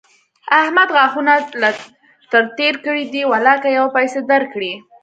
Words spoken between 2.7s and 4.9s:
کړي دي؛ ولاکه يوه پيسه در کړي.